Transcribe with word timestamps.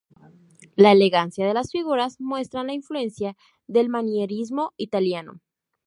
La 0.75 0.93
elegancia 0.93 1.45
de 1.45 1.53
las 1.53 1.69
figuras 1.71 2.19
muestran 2.19 2.65
la 2.65 2.73
influencia 2.73 3.37
del 3.67 3.87
manierismo 3.89 4.73
italiano. 4.77 5.41